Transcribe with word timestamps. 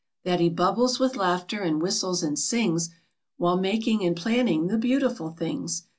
That 0.23 0.39
he 0.39 0.49
bubbles 0.49 0.97
with 0.99 1.15
laughter, 1.15 1.61
and 1.61 1.79
whistles 1.79 2.23
and 2.23 2.39
sings, 2.39 2.89
While 3.37 3.57
making 3.57 4.03
and 4.03 4.15
planning 4.15 4.65
the 4.65 4.79
beautiful 4.79 5.29
things. 5.29 5.83